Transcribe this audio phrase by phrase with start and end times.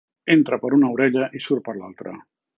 [0.35, 2.17] Entra per una orella i surt per l'altra.